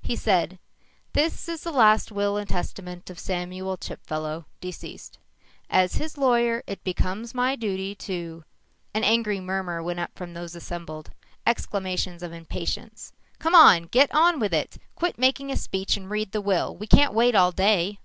[0.00, 0.58] He said,
[1.12, 5.18] "This is the last will and testament of Samuel Chipfellow, deceased.
[5.68, 8.44] As his lawyer, it becomes my duty to"
[8.94, 11.10] An angry murmur went up from those assembled.
[11.46, 13.12] Exclamations of impatience.
[13.38, 13.82] "Come on!
[13.82, 14.78] Get on with it.
[14.94, 17.98] Quit making a speech and read the will, we can't wait all day!"